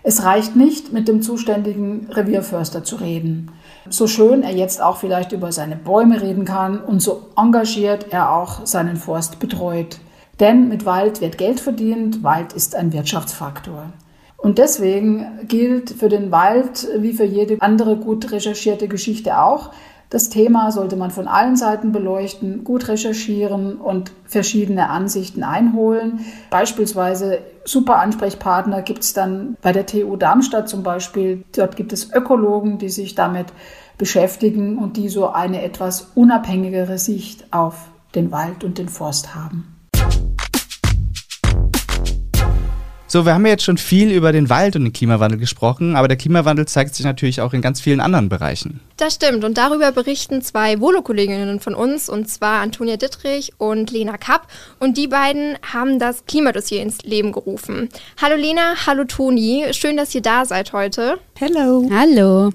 Es 0.03 0.25
reicht 0.25 0.57
nicht, 0.57 0.95
mit 0.95 1.07
dem 1.07 1.21
zuständigen 1.21 2.09
Revierförster 2.11 2.83
zu 2.83 2.97
reden. 2.97 3.53
So 3.91 4.07
schön 4.07 4.43
er 4.43 4.55
jetzt 4.55 4.81
auch 4.81 4.97
vielleicht 4.97 5.33
über 5.33 5.53
seine 5.53 5.77
Bäume 5.77 6.23
reden 6.23 6.47
kann 6.47 6.81
und 6.81 7.01
so 7.01 7.29
engagiert 7.37 8.07
er 8.11 8.33
auch 8.33 8.65
seinen 8.65 8.97
Forst 8.97 9.39
betreut. 9.39 9.99
Denn 10.41 10.69
mit 10.69 10.87
Wald 10.87 11.21
wird 11.21 11.37
Geld 11.37 11.61
verdient, 11.61 12.23
Wald 12.23 12.55
ist 12.55 12.75
ein 12.75 12.95
Wirtschaftsfaktor. 12.95 13.93
Und 14.45 14.59
deswegen 14.59 15.49
gilt 15.49 15.89
für 15.89 16.11
den 16.11 16.31
Wald, 16.31 16.87
wie 16.99 17.15
für 17.15 17.25
jede 17.25 17.63
andere 17.63 17.97
gut 17.97 18.31
recherchierte 18.31 18.89
Geschichte 18.89 19.39
auch, 19.39 19.71
Das 20.11 20.29
Thema 20.29 20.71
sollte 20.71 20.95
man 20.95 21.11
von 21.11 21.27
allen 21.27 21.57
Seiten 21.57 21.91
beleuchten, 21.91 22.63
gut 22.63 22.87
recherchieren 22.87 23.79
und 23.79 24.13
verschiedene 24.27 24.89
Ansichten 24.89 25.43
einholen. 25.43 26.21
Beispielsweise 26.51 27.41
super 27.65 27.99
Ansprechpartner 27.99 28.83
gibt 28.83 29.03
es 29.03 29.13
dann 29.13 29.57
bei 29.61 29.73
der 29.73 29.87
TU 29.87 30.15
Darmstadt 30.15 30.69
zum 30.69 30.85
Beispiel. 30.85 31.43
Dort 31.57 31.75
gibt 31.75 31.93
es 31.93 32.13
Ökologen, 32.15 32.79
die 32.79 32.91
sich 32.91 33.17
damit 33.17 33.47
beschäftigen 33.99 34.79
und 34.79 34.97
die 34.97 35.09
so 35.09 35.31
eine 35.31 35.63
etwas 35.63 36.13
unabhängigere 36.15 36.99
Sicht 36.99 37.53
auf 37.53 37.89
den 38.15 38.31
Wald 38.31 38.63
und 38.63 38.79
den 38.79 38.89
Forst 38.89 39.35
haben. 39.35 39.74
So, 43.15 43.25
wir 43.25 43.35
haben 43.35 43.47
ja 43.47 43.53
jetzt 43.53 43.63
schon 43.63 43.79
viel 43.79 44.11
über 44.11 44.33
den 44.33 44.51
Wald 44.51 44.75
und 44.75 44.83
den 44.83 44.93
Klimawandel 44.93 45.39
gesprochen, 45.39 45.95
aber 45.95 46.09
der 46.09 46.17
Klimawandel 46.17 46.67
zeigt 46.67 46.97
sich 46.97 47.07
natürlich 47.07 47.41
auch 47.41 47.53
in 47.53 47.63
ganz 47.63 47.81
vielen 47.81 48.01
anderen 48.01 48.29
Bereichen. 48.29 48.81
Das 48.97 49.15
stimmt 49.15 49.45
und 49.45 49.57
darüber 49.57 49.93
berichten 49.93 50.43
zwei 50.43 50.81
Volo-Kolleginnen 50.81 51.61
von 51.61 51.77
uns 51.77 52.09
und 52.09 52.29
zwar 52.29 52.61
Antonia 52.61 52.97
Dittrich 52.97 53.53
und 53.57 53.93
Lena 53.93 54.17
Kapp 54.17 54.49
und 54.81 54.97
die 54.97 55.07
beiden 55.07 55.57
haben 55.63 56.01
das 56.01 56.27
Klimadossier 56.27 56.83
ins 56.83 57.03
Leben 57.03 57.31
gerufen. 57.31 57.89
Hallo 58.21 58.35
Lena, 58.35 58.75
hallo 58.85 59.05
Toni, 59.05 59.67
schön, 59.71 59.97
dass 59.97 60.13
ihr 60.13 60.23
da 60.23 60.45
seid 60.45 60.73
heute. 60.73 61.19
Hello. 61.37 61.89
Hallo. 61.91 62.51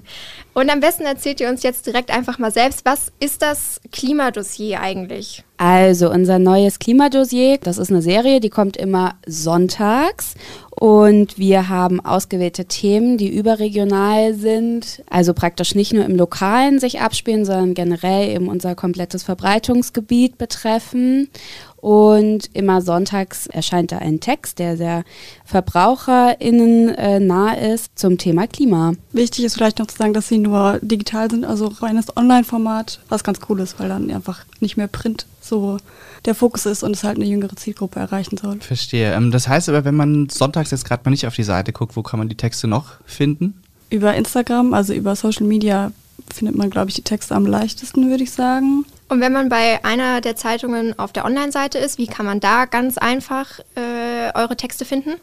Und 0.54 0.70
am 0.70 0.80
besten 0.80 1.04
erzählt 1.04 1.38
ihr 1.40 1.50
uns 1.50 1.62
jetzt 1.62 1.86
direkt 1.86 2.10
einfach 2.10 2.38
mal 2.38 2.50
selbst, 2.50 2.86
was 2.86 3.12
ist 3.20 3.42
das 3.42 3.78
Klimadossier 3.92 4.80
eigentlich? 4.80 5.44
Also 5.58 6.10
unser 6.10 6.38
neues 6.38 6.78
Klimadossier, 6.78 7.58
das 7.58 7.76
ist 7.76 7.90
eine 7.90 8.00
Serie, 8.00 8.40
die 8.40 8.48
kommt 8.48 8.78
immer 8.78 9.16
sonntags 9.26 10.34
und 10.80 11.36
wir 11.36 11.68
haben 11.68 12.00
ausgewählte 12.00 12.64
Themen, 12.64 13.18
die 13.18 13.28
überregional 13.28 14.32
sind, 14.32 15.02
also 15.10 15.34
praktisch 15.34 15.74
nicht 15.74 15.92
nur 15.92 16.06
im 16.06 16.16
Lokalen 16.16 16.78
sich 16.78 17.02
abspielen, 17.02 17.44
sondern 17.44 17.74
generell 17.74 18.30
eben 18.30 18.48
unser 18.48 18.74
komplettes 18.74 19.22
Verbreitungsgebiet 19.22 20.38
betreffen. 20.38 21.28
Und 21.76 22.48
immer 22.54 22.80
sonntags 22.80 23.46
erscheint 23.46 23.92
da 23.92 23.98
ein 23.98 24.20
Text, 24.20 24.58
der 24.58 24.78
sehr 24.78 25.04
VerbraucherInnen 25.44 26.94
äh, 26.94 27.20
nah 27.20 27.52
ist 27.52 27.98
zum 27.98 28.16
Thema 28.16 28.46
Klima. 28.46 28.94
Wichtig 29.12 29.44
ist 29.44 29.56
vielleicht 29.56 29.80
noch 29.80 29.86
zu 29.86 29.98
sagen, 29.98 30.14
dass 30.14 30.28
sie 30.28 30.38
nur 30.38 30.78
digital 30.80 31.30
sind, 31.30 31.44
also 31.44 31.66
reines 31.66 32.16
Online-Format, 32.16 33.00
was 33.10 33.22
ganz 33.22 33.38
cool 33.50 33.60
ist, 33.60 33.78
weil 33.78 33.90
dann 33.90 34.10
einfach 34.10 34.46
nicht 34.60 34.78
mehr 34.78 34.88
Print 34.88 35.26
so 35.40 35.78
der 36.24 36.34
Fokus 36.34 36.66
ist 36.66 36.82
und 36.82 36.92
es 36.92 37.04
halt 37.04 37.16
eine 37.16 37.26
jüngere 37.26 37.56
Zielgruppe 37.56 38.00
erreichen 38.00 38.36
soll. 38.36 38.60
Verstehe. 38.60 39.12
Ähm, 39.14 39.30
das 39.30 39.48
heißt 39.48 39.68
aber, 39.68 39.84
wenn 39.84 39.96
man 39.96 40.28
sonntags 40.28 40.70
jetzt 40.70 40.84
gerade 40.84 41.02
mal 41.04 41.10
nicht 41.10 41.26
auf 41.26 41.34
die 41.34 41.42
Seite 41.42 41.72
guckt, 41.72 41.96
wo 41.96 42.02
kann 42.02 42.18
man 42.18 42.28
die 42.28 42.36
Texte 42.36 42.66
noch 42.68 42.94
finden? 43.06 43.62
Über 43.88 44.14
Instagram, 44.14 44.74
also 44.74 44.92
über 44.92 45.16
Social 45.16 45.46
Media 45.46 45.92
findet 46.32 46.56
man, 46.56 46.70
glaube 46.70 46.90
ich, 46.90 46.94
die 46.94 47.02
Texte 47.02 47.34
am 47.34 47.46
leichtesten, 47.46 48.10
würde 48.10 48.22
ich 48.22 48.30
sagen. 48.30 48.84
Und 49.08 49.20
wenn 49.20 49.32
man 49.32 49.48
bei 49.48 49.84
einer 49.84 50.20
der 50.20 50.36
Zeitungen 50.36 50.96
auf 50.98 51.12
der 51.12 51.24
Online-Seite 51.24 51.78
ist, 51.78 51.98
wie 51.98 52.06
kann 52.06 52.26
man 52.26 52.38
da 52.38 52.66
ganz 52.66 52.98
einfach 52.98 53.58
äh, 53.74 54.32
eure 54.34 54.56
Texte 54.56 54.84
finden? 54.84 55.14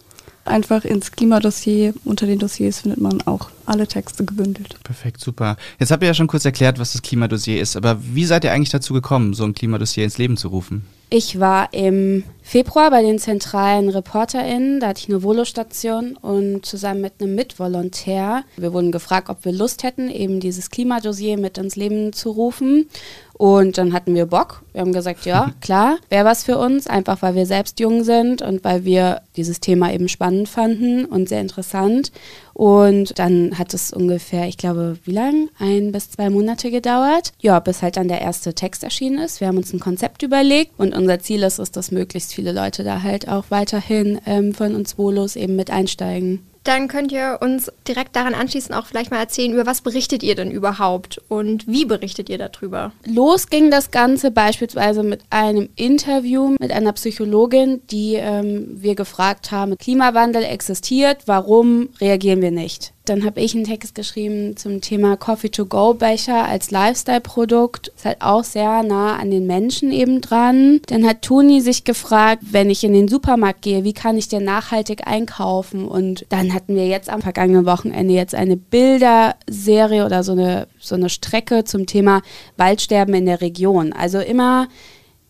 Einfach 0.47 0.85
ins 0.85 1.11
Klimadossier. 1.11 1.93
Unter 2.05 2.25
den 2.25 2.39
Dossiers 2.39 2.79
findet 2.79 3.01
man 3.01 3.21
auch 3.21 3.49
alle 3.65 3.87
Texte 3.87 4.23
gebündelt. 4.25 4.75
Perfekt, 4.83 5.21
super. 5.21 5.57
Jetzt 5.79 5.91
habt 5.91 6.01
ihr 6.01 6.07
ja 6.07 6.13
schon 6.13 6.27
kurz 6.27 6.45
erklärt, 6.45 6.79
was 6.79 6.93
das 6.93 7.01
Klimadossier 7.01 7.61
ist, 7.61 7.75
aber 7.75 7.97
wie 8.01 8.25
seid 8.25 8.43
ihr 8.43 8.53
eigentlich 8.53 8.69
dazu 8.69 8.93
gekommen, 8.93 9.33
so 9.33 9.43
ein 9.43 9.53
Klimadossier 9.53 10.05
ins 10.05 10.17
Leben 10.17 10.37
zu 10.37 10.47
rufen? 10.47 10.85
Ich 11.09 11.39
war 11.39 11.73
im 11.73 12.23
Februar 12.43 12.91
bei 12.91 13.01
den 13.01 13.17
zentralen 13.17 13.87
ReporterInnen, 13.87 14.81
da 14.81 14.87
hatte 14.87 14.99
ich 15.01 15.09
eine 15.09 15.23
Volo-Station 15.23 16.17
und 16.17 16.65
zusammen 16.65 16.99
mit 16.99 17.13
einem 17.21 17.33
Mitvolontär, 17.33 18.43
wir 18.57 18.73
wurden 18.73 18.91
gefragt, 18.91 19.29
ob 19.29 19.45
wir 19.45 19.53
Lust 19.53 19.83
hätten, 19.83 20.09
eben 20.09 20.41
dieses 20.41 20.69
Klimadossier 20.69 21.37
mit 21.37 21.57
ins 21.57 21.77
Leben 21.77 22.11
zu 22.11 22.31
rufen. 22.31 22.89
Und 23.37 23.77
dann 23.77 23.93
hatten 23.93 24.15
wir 24.15 24.25
Bock. 24.25 24.63
Wir 24.73 24.81
haben 24.81 24.93
gesagt, 24.93 25.25
ja, 25.25 25.51
klar, 25.61 25.97
wäre 26.09 26.25
was 26.25 26.43
für 26.43 26.57
uns, 26.57 26.87
einfach 26.87 27.21
weil 27.21 27.35
wir 27.35 27.45
selbst 27.45 27.79
jung 27.79 28.03
sind 28.03 28.41
und 28.41 28.63
weil 28.63 28.83
wir 28.83 29.21
dieses 29.35 29.59
Thema 29.59 29.93
eben 29.93 30.09
spannend 30.09 30.49
fanden 30.49 31.05
und 31.05 31.29
sehr 31.29 31.41
interessant. 31.41 32.11
Und 32.53 33.19
dann 33.19 33.59
hat 33.59 33.75
es 33.75 33.93
ungefähr, 33.93 34.47
ich 34.47 34.57
glaube, 34.57 34.97
wie 35.03 35.11
lang? 35.11 35.49
Ein 35.59 35.91
bis 35.91 36.09
zwei 36.09 36.31
Monate 36.31 36.71
gedauert. 36.71 37.31
Ja, 37.39 37.59
bis 37.59 37.83
halt 37.83 37.97
dann 37.97 38.07
der 38.07 38.21
erste 38.21 38.55
Text 38.55 38.83
erschienen 38.83 39.19
ist. 39.19 39.39
Wir 39.39 39.47
haben 39.47 39.57
uns 39.57 39.71
ein 39.71 39.79
Konzept 39.79 40.23
überlegt 40.23 40.71
und 40.79 40.95
unser 40.95 41.19
Ziel 41.19 41.43
ist 41.43 41.59
es, 41.59 41.71
dass 41.71 41.91
möglichst 41.91 42.33
viele 42.33 42.51
Leute 42.51 42.83
da 42.83 43.03
halt 43.03 43.29
auch 43.29 43.45
weiterhin 43.49 44.19
ähm, 44.25 44.55
von 44.55 44.73
uns 44.73 44.93
Volos 44.93 45.35
eben 45.35 45.55
mit 45.55 45.69
einsteigen. 45.69 46.47
Dann 46.67 46.89
könnt 46.89 47.13
ihr 47.13 47.37
uns 47.39 47.71
direkt 47.87 48.17
daran 48.17 48.33
anschließend 48.33 48.75
auch 48.75 48.87
vielleicht 48.87 49.09
mal 49.09 49.19
erzählen, 49.19 49.53
über 49.53 49.65
was 49.65 49.79
berichtet 49.79 50.21
ihr 50.21 50.35
denn 50.35 50.51
überhaupt 50.51 51.21
und 51.29 51.65
wie 51.65 51.85
berichtet 51.85 52.29
ihr 52.29 52.37
darüber? 52.37 52.91
Los 53.05 53.47
ging 53.47 53.71
das 53.71 53.89
Ganze 53.89 54.31
beispielsweise 54.31 55.01
mit 55.01 55.21
einem 55.29 55.69
Interview 55.77 56.57
mit 56.59 56.73
einer 56.73 56.91
Psychologin, 56.91 57.83
die 57.89 58.15
ähm, 58.15 58.67
wir 58.81 58.95
gefragt 58.95 59.51
haben, 59.51 59.77
Klimawandel 59.77 60.43
existiert, 60.43 61.19
warum 61.25 61.87
reagieren 62.01 62.41
wir 62.41 62.51
nicht? 62.51 62.91
Dann 63.09 63.23
habe 63.23 63.39
ich 63.39 63.55
einen 63.55 63.63
Text 63.63 63.95
geschrieben 63.95 64.57
zum 64.57 64.81
Thema 64.81 65.15
Coffee-to-Go-Becher 65.15 66.45
als 66.45 66.71
Lifestyle-Produkt. 66.71 67.87
Ist 67.89 68.05
halt 68.05 68.21
auch 68.21 68.43
sehr 68.43 68.83
nah 68.83 69.15
an 69.15 69.31
den 69.31 69.47
Menschen 69.47 69.91
eben 69.91 70.21
dran. 70.21 70.81
Dann 70.87 71.07
hat 71.07 71.21
Toni 71.21 71.61
sich 71.61 71.85
gefragt, 71.85 72.43
wenn 72.51 72.69
ich 72.69 72.83
in 72.83 72.93
den 72.93 73.07
Supermarkt 73.07 73.61
gehe, 73.61 73.83
wie 73.83 73.93
kann 73.93 74.17
ich 74.17 74.27
denn 74.27 74.43
nachhaltig 74.43 75.07
einkaufen? 75.07 75.87
Und 75.87 76.25
dann 76.29 76.53
hatten 76.53 76.75
wir 76.75 76.87
jetzt 76.87 77.09
am 77.09 77.21
vergangenen 77.21 77.65
Wochenende 77.65 78.13
jetzt 78.13 78.35
eine 78.35 78.57
Bilderserie 78.57 80.05
oder 80.05 80.23
so 80.23 80.33
eine, 80.33 80.67
so 80.79 80.95
eine 80.95 81.09
Strecke 81.09 81.63
zum 81.63 81.85
Thema 81.85 82.21
Waldsterben 82.57 83.13
in 83.15 83.25
der 83.25 83.41
Region. 83.41 83.93
Also 83.93 84.19
immer 84.19 84.67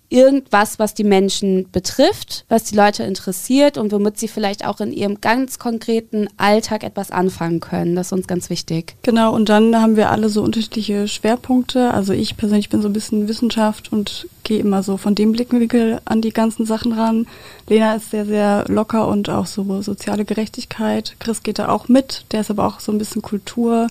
irgendwas, 0.10 0.80
was 0.80 0.94
die 0.94 1.04
Menschen 1.04 1.70
betrifft, 1.72 2.46
was 2.48 2.64
die 2.64 2.76
Leute 2.76 3.04
interessiert 3.04 3.78
und 3.78 3.92
womit 3.92 4.18
sie 4.18 4.28
vielleicht 4.28 4.66
auch 4.66 4.80
in 4.80 4.92
ihrem 4.92 5.20
ganz 5.20 5.60
konkreten 5.60 6.28
Alltag 6.38 6.84
etwas 6.84 7.12
anfangen 7.12 7.60
können. 7.60 7.96
Das 7.96 8.08
ist 8.08 8.14
uns 8.14 8.28
ganz 8.28 8.50
wichtig. 8.50 8.96
Genau, 9.04 9.34
und 9.34 9.50
dann 9.50 9.76
haben 9.82 9.96
wir 9.98 10.10
alle 10.10 10.30
so 10.30 10.42
unterschiedliche 10.42 11.08
Schwerpunkte. 11.08 11.94
Also 11.94 12.14
ich 12.14 12.38
persönlich 12.38 12.70
bin 12.70 12.82
so 12.82 12.88
ein 12.88 12.94
bisschen 12.94 13.28
Wissenschaft 13.28 13.92
und 13.92 14.28
gehe 14.44 14.60
immer 14.60 14.82
so 14.82 14.96
von 14.96 15.14
dem 15.14 15.34
Blickwinkel 15.34 16.00
an 16.06 16.22
die 16.22 16.32
ganzen 16.32 16.66
Sachen 16.66 16.94
ran. 16.94 17.28
Lena 17.68 17.96
ist 17.96 18.12
sehr, 18.12 18.26
sehr 18.26 18.64
locker 18.70 19.08
und 19.08 19.30
auch 19.30 19.46
so 19.46 19.82
soziale 19.82 20.24
Gerechtigkeit. 20.24 21.16
Chris 21.20 21.44
geht 21.44 21.60
da 21.60 21.68
auch 21.68 21.90
mit, 21.90 22.26
der 22.32 22.42
ist 22.42 22.50
aber 22.50 22.66
auch 22.66 22.80
so 22.80 22.94
ein 22.94 22.98
bisschen 22.98 23.22
Kultur. 23.22 23.88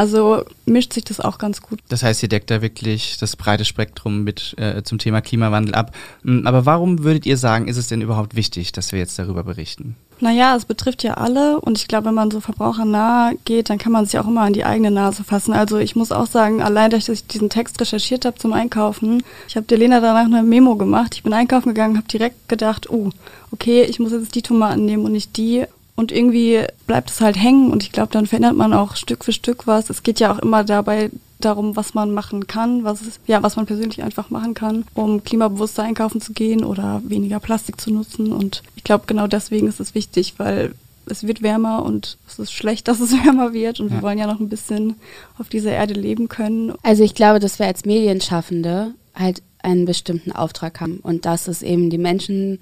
Also 0.00 0.44
mischt 0.64 0.94
sich 0.94 1.04
das 1.04 1.20
auch 1.20 1.36
ganz 1.36 1.60
gut. 1.60 1.78
Das 1.90 2.02
heißt, 2.02 2.22
ihr 2.22 2.30
deckt 2.30 2.50
da 2.50 2.62
wirklich 2.62 3.18
das 3.20 3.36
breite 3.36 3.66
Spektrum 3.66 4.24
mit 4.24 4.54
äh, 4.56 4.82
zum 4.82 4.96
Thema 4.96 5.20
Klimawandel 5.20 5.74
ab. 5.74 5.94
Hm, 6.22 6.46
aber 6.46 6.64
warum 6.64 7.04
würdet 7.04 7.26
ihr 7.26 7.36
sagen, 7.36 7.68
ist 7.68 7.76
es 7.76 7.88
denn 7.88 8.00
überhaupt 8.00 8.34
wichtig, 8.34 8.72
dass 8.72 8.92
wir 8.92 8.98
jetzt 8.98 9.18
darüber 9.18 9.44
berichten? 9.44 9.96
Naja, 10.18 10.56
es 10.56 10.64
betrifft 10.64 11.02
ja 11.02 11.14
alle 11.14 11.60
und 11.60 11.76
ich 11.76 11.86
glaube, 11.86 12.06
wenn 12.06 12.14
man 12.14 12.30
so 12.30 12.40
verbrauchernah 12.40 13.32
geht, 13.44 13.68
dann 13.68 13.76
kann 13.76 13.92
man 13.92 14.06
sich 14.06 14.18
auch 14.18 14.26
immer 14.26 14.40
an 14.40 14.54
die 14.54 14.64
eigene 14.64 14.90
Nase 14.90 15.22
fassen. 15.22 15.52
Also 15.52 15.76
ich 15.76 15.96
muss 15.96 16.12
auch 16.12 16.26
sagen, 16.26 16.62
allein 16.62 16.90
dass 16.90 17.10
ich 17.10 17.26
diesen 17.26 17.50
Text 17.50 17.78
recherchiert 17.78 18.24
habe 18.24 18.38
zum 18.38 18.54
Einkaufen, 18.54 19.22
ich 19.48 19.56
habe 19.56 19.66
der 19.66 19.76
Lena 19.76 20.00
danach 20.00 20.24
eine 20.24 20.42
Memo 20.42 20.76
gemacht. 20.76 21.14
Ich 21.14 21.24
bin 21.24 21.34
einkaufen 21.34 21.74
gegangen, 21.74 21.98
habe 21.98 22.08
direkt 22.08 22.48
gedacht, 22.48 22.88
oh, 22.88 23.10
okay, 23.50 23.82
ich 23.82 24.00
muss 24.00 24.12
jetzt 24.12 24.34
die 24.34 24.40
Tomaten 24.40 24.86
nehmen 24.86 25.04
und 25.04 25.12
nicht 25.12 25.36
die. 25.36 25.66
Und 26.00 26.12
irgendwie 26.12 26.64
bleibt 26.86 27.10
es 27.10 27.20
halt 27.20 27.36
hängen 27.36 27.70
und 27.70 27.82
ich 27.82 27.92
glaube, 27.92 28.10
dann 28.10 28.26
verändert 28.26 28.56
man 28.56 28.72
auch 28.72 28.96
Stück 28.96 29.22
für 29.22 29.34
Stück 29.34 29.66
was. 29.66 29.90
Es 29.90 30.02
geht 30.02 30.18
ja 30.18 30.32
auch 30.32 30.38
immer 30.38 30.64
dabei 30.64 31.10
darum, 31.40 31.76
was 31.76 31.92
man 31.92 32.14
machen 32.14 32.46
kann, 32.46 32.84
was 32.84 33.02
es, 33.02 33.20
ja, 33.26 33.42
was 33.42 33.56
man 33.56 33.66
persönlich 33.66 34.02
einfach 34.02 34.30
machen 34.30 34.54
kann, 34.54 34.86
um 34.94 35.22
klimabewusster 35.22 35.82
einkaufen 35.82 36.22
zu 36.22 36.32
gehen 36.32 36.64
oder 36.64 37.02
weniger 37.04 37.38
Plastik 37.38 37.78
zu 37.78 37.92
nutzen. 37.92 38.32
Und 38.32 38.62
ich 38.76 38.84
glaube, 38.84 39.04
genau 39.06 39.26
deswegen 39.26 39.68
ist 39.68 39.78
es 39.78 39.94
wichtig, 39.94 40.36
weil 40.38 40.74
es 41.04 41.26
wird 41.26 41.42
wärmer 41.42 41.84
und 41.84 42.16
es 42.26 42.38
ist 42.38 42.52
schlecht, 42.52 42.88
dass 42.88 43.00
es 43.00 43.12
wärmer 43.12 43.52
wird 43.52 43.78
und 43.78 43.90
ja. 43.90 43.96
wir 43.96 44.02
wollen 44.02 44.18
ja 44.18 44.26
noch 44.26 44.40
ein 44.40 44.48
bisschen 44.48 44.94
auf 45.38 45.50
dieser 45.50 45.72
Erde 45.72 45.92
leben 45.92 46.28
können. 46.28 46.72
Also 46.82 47.04
ich 47.04 47.14
glaube, 47.14 47.40
dass 47.40 47.58
wir 47.58 47.66
als 47.66 47.84
Medienschaffende 47.84 48.94
halt 49.14 49.42
einen 49.62 49.84
bestimmten 49.84 50.32
Auftrag 50.32 50.80
haben 50.80 51.00
und 51.02 51.26
das 51.26 51.46
ist 51.46 51.62
eben 51.62 51.90
die 51.90 51.98
Menschen 51.98 52.58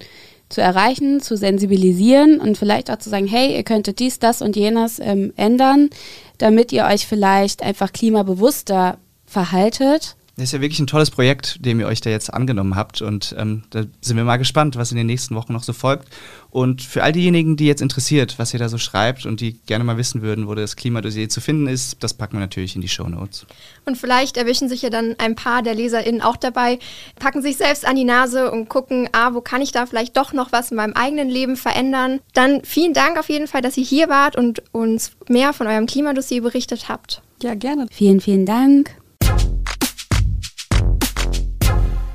zu 0.49 0.61
erreichen, 0.61 1.21
zu 1.21 1.37
sensibilisieren 1.37 2.39
und 2.39 2.57
vielleicht 2.57 2.89
auch 2.91 2.97
zu 2.97 3.09
sagen, 3.09 3.27
hey, 3.27 3.55
ihr 3.55 3.63
könntet 3.63 3.99
dies, 3.99 4.19
das 4.19 4.41
und 4.41 4.55
jenes 4.55 4.99
ähm, 4.99 5.31
ändern, 5.35 5.89
damit 6.37 6.71
ihr 6.71 6.85
euch 6.85 7.07
vielleicht 7.07 7.61
einfach 7.61 7.93
klimabewusster 7.93 8.97
verhaltet 9.25 10.15
das 10.39 10.49
ist 10.49 10.53
ja 10.53 10.61
wirklich 10.61 10.79
ein 10.79 10.87
tolles 10.87 11.11
Projekt, 11.11 11.65
dem 11.65 11.81
ihr 11.81 11.87
euch 11.87 11.99
da 11.99 12.09
jetzt 12.09 12.33
angenommen 12.33 12.77
habt. 12.77 13.01
Und 13.01 13.35
ähm, 13.37 13.63
da 13.71 13.83
sind 13.99 14.15
wir 14.15 14.23
mal 14.23 14.37
gespannt, 14.37 14.77
was 14.77 14.91
in 14.91 14.97
den 14.97 15.05
nächsten 15.05 15.35
Wochen 15.35 15.51
noch 15.51 15.63
so 15.63 15.73
folgt. 15.73 16.07
Und 16.49 16.81
für 16.81 17.03
all 17.03 17.11
diejenigen, 17.11 17.57
die 17.57 17.65
jetzt 17.65 17.81
interessiert, 17.81 18.39
was 18.39 18.53
ihr 18.53 18.59
da 18.59 18.69
so 18.69 18.77
schreibt 18.77 19.25
und 19.25 19.41
die 19.41 19.59
gerne 19.65 19.83
mal 19.83 19.97
wissen 19.97 20.21
würden, 20.21 20.47
wo 20.47 20.55
das 20.55 20.77
Klimadossier 20.77 21.27
zu 21.27 21.41
finden 21.41 21.67
ist, 21.67 22.01
das 22.01 22.13
packen 22.13 22.37
wir 22.37 22.39
natürlich 22.39 22.75
in 22.75 22.81
die 22.81 22.87
Show 22.87 23.07
Notes. 23.09 23.45
Und 23.85 23.97
vielleicht 23.97 24.37
erwischen 24.37 24.69
sich 24.69 24.81
ja 24.81 24.89
dann 24.89 25.15
ein 25.17 25.35
paar 25.35 25.61
der 25.61 25.75
LeserInnen 25.75 26.21
auch 26.21 26.37
dabei, 26.37 26.79
packen 27.19 27.41
sich 27.41 27.57
selbst 27.57 27.85
an 27.85 27.97
die 27.97 28.05
Nase 28.05 28.49
und 28.49 28.69
gucken, 28.69 29.09
ah, 29.11 29.33
wo 29.33 29.41
kann 29.41 29.61
ich 29.61 29.73
da 29.73 29.85
vielleicht 29.85 30.15
doch 30.15 30.31
noch 30.31 30.53
was 30.53 30.71
in 30.71 30.77
meinem 30.77 30.93
eigenen 30.93 31.29
Leben 31.29 31.57
verändern. 31.57 32.21
Dann 32.33 32.63
vielen 32.63 32.93
Dank 32.93 33.19
auf 33.19 33.27
jeden 33.27 33.47
Fall, 33.47 33.61
dass 33.61 33.75
ihr 33.75 33.83
hier 33.83 34.07
wart 34.07 34.37
und 34.37 34.63
uns 34.71 35.11
mehr 35.27 35.51
von 35.51 35.67
eurem 35.67 35.85
Klimadossier 35.85 36.41
berichtet 36.41 36.87
habt. 36.87 37.21
Ja, 37.43 37.55
gerne. 37.55 37.87
Vielen, 37.91 38.21
vielen 38.21 38.45
Dank. 38.45 38.95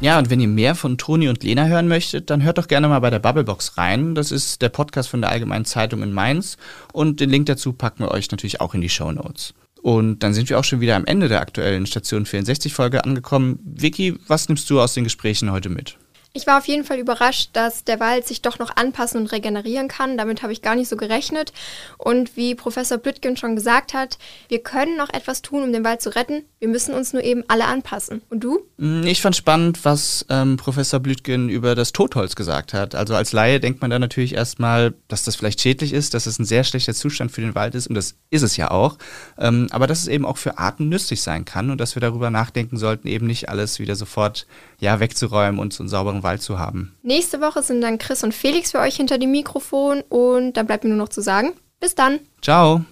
Ja, 0.05 0.19
und 0.19 0.29
wenn 0.29 0.39
ihr 0.39 0.49
mehr 0.49 0.75
von 0.75 0.99
Toni 0.99 1.31
und 1.31 1.43
Lena 1.43 1.65
hören 1.65 1.89
möchtet, 1.89 2.29
dann 2.29 2.43
hört 2.43 2.59
doch 2.59 2.69
gerne 2.69 2.89
mal 2.89 2.99
bei 2.99 3.09
der 3.09 3.21
Bubblebox 3.21 3.79
rein. 3.79 4.15
Das 4.15 4.33
ist 4.33 4.61
der 4.61 4.69
Podcast 4.69 5.09
von 5.09 5.23
der 5.23 5.31
Allgemeinen 5.31 5.65
Zeitung 5.65 6.03
in 6.03 6.13
Mainz. 6.13 6.59
Und 6.93 7.21
den 7.21 7.31
Link 7.31 7.47
dazu 7.47 7.73
packen 7.73 8.05
wir 8.05 8.11
euch 8.11 8.31
natürlich 8.31 8.61
auch 8.61 8.75
in 8.75 8.83
die 8.83 8.91
Show 8.91 9.11
Notes. 9.13 9.55
Und 9.81 10.19
dann 10.19 10.35
sind 10.35 10.51
wir 10.51 10.59
auch 10.59 10.65
schon 10.65 10.83
wieder 10.83 10.97
am 10.97 11.07
Ende 11.07 11.29
der 11.29 11.41
aktuellen 11.41 11.87
Station 11.87 12.27
64 12.27 12.75
Folge 12.75 13.03
angekommen. 13.03 13.59
Vicky, 13.65 14.19
was 14.29 14.47
nimmst 14.47 14.69
du 14.69 14.79
aus 14.79 14.93
den 14.93 15.05
Gesprächen 15.05 15.51
heute 15.51 15.71
mit? 15.71 15.97
Ich 16.37 16.49
war 16.49 16.59
auf 16.59 16.67
jeden 16.67 16.83
Fall 16.83 16.99
überrascht, 16.99 17.51
dass 17.53 17.85
der 17.85 18.01
Wald 18.01 18.27
sich 18.27 18.43
doch 18.43 18.59
noch 18.59 18.75
anpassen 18.75 19.21
und 19.21 19.31
regenerieren 19.31 19.87
kann. 19.87 20.19
Damit 20.19 20.43
habe 20.43 20.53
ich 20.53 20.63
gar 20.63 20.75
nicht 20.75 20.89
so 20.89 20.97
gerechnet. 20.97 21.53
Und 21.97 22.37
wie 22.37 22.57
Professor 22.57 22.99
Blütgen 22.99 23.37
schon 23.37 23.55
gesagt 23.55 23.95
hat, 23.95 24.19
wir 24.49 24.61
können 24.61 24.97
noch 24.97 25.11
etwas 25.11 25.43
tun, 25.43 25.63
um 25.63 25.73
den 25.73 25.85
Wald 25.85 26.03
zu 26.03 26.13
retten. 26.13 26.43
Wir 26.59 26.67
müssen 26.67 26.93
uns 26.93 27.13
nur 27.13 27.23
eben 27.23 27.45
alle 27.47 27.67
anpassen. 27.67 28.21
Und 28.31 28.43
du? 28.43 28.59
Mm, 28.79 29.05
ich 29.05 29.23
fand 29.23 29.37
spannend, 29.37 29.85
was 29.85 30.27
ähm, 30.29 30.57
Professor 30.57 30.99
Blütgen 30.99 31.49
über 31.49 31.77
das 31.77 31.93
Totholz 31.93 32.35
gesagt 32.35 32.75
hat. 32.75 32.97
Also 32.97 33.15
als 33.15 33.31
Laie 33.31 33.61
denkt 33.61 33.81
man 33.81 33.93
da 33.93 34.01
natürlich 34.01 34.35
erstmal, 34.35 34.95
dass 35.07 35.23
das 35.23 35.37
vielleicht 35.37 35.61
schädlich 35.61 35.93
ist, 35.93 36.15
dass 36.15 36.27
es 36.27 36.41
ein 36.41 36.45
sehr 36.45 36.65
schlechter 36.65 36.95
Zustand 36.95 37.31
für 37.31 37.43
den 37.43 37.55
Wald 37.55 37.77
ist. 37.77 37.87
Und 37.87 37.95
das 37.95 38.17
ist 38.31 38.43
es 38.43 38.57
ja 38.57 38.73
auch. 38.73 38.99
Ähm, 39.39 39.69
aber 39.71 39.87
dass 39.87 40.01
es 40.01 40.09
eben 40.09 40.27
auch 40.27 40.39
für 40.39 40.59
Arten 40.59 40.89
nützlich 40.89 41.23
sein 41.23 41.45
kann 41.45 41.71
und 41.71 41.81
dass 41.81 41.95
wir 41.95 42.01
darüber 42.01 42.31
nachdenken 42.31 42.77
sollten, 42.77 43.07
eben 43.07 43.29
nicht 43.29 43.49
alles 43.51 43.79
wieder 43.79 43.95
sofort 43.95 44.49
ja, 44.85 45.01
wegzuräumen 45.01 45.59
und 45.59 45.73
so 45.73 45.83
einen 45.83 45.89
sauberen 45.89 46.23
Wald 46.23 46.43
zu 46.43 46.59
haben. 46.59 46.95
Nächste 47.03 47.41
Woche 47.41 47.63
sind 47.63 47.81
dann 47.81 47.99
Chris 47.99 48.23
und 48.23 48.35
Felix 48.35 48.71
für 48.71 48.79
euch 48.79 48.97
hinter 48.97 49.19
dem 49.19 49.33
Mikrofon 49.33 50.03
und 50.09 50.53
dann 50.53 50.67
bleibt 50.67 50.85
mir 50.85 50.91
nur 50.91 50.99
noch 50.99 51.09
zu 51.09 51.23
sagen, 51.23 51.55
bis 51.81 51.95
dann. 51.95 52.21
Ciao. 52.43 52.85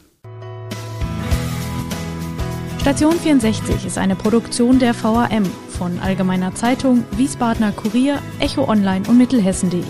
Station 2.80 3.12
64 3.12 3.86
ist 3.86 3.98
eine 3.98 4.16
Produktion 4.16 4.80
der 4.80 4.94
VAM 5.00 5.44
von 5.68 6.00
Allgemeiner 6.00 6.52
Zeitung, 6.54 7.04
Wiesbadener 7.12 7.70
Kurier, 7.70 8.18
Echo 8.40 8.68
Online 8.68 9.06
und 9.08 9.18
Mittelhessen.de. 9.18 9.84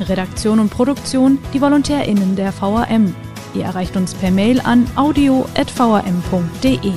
Redaktion 0.00 0.58
und 0.58 0.70
Produktion 0.70 1.38
die 1.52 1.60
VolontärInnen 1.60 2.34
der 2.34 2.52
VAM. 2.60 3.14
Ihr 3.54 3.64
erreicht 3.64 3.96
uns 3.96 4.14
per 4.14 4.32
Mail 4.32 4.60
an 4.60 4.90
audio.vam.de. 4.96 6.92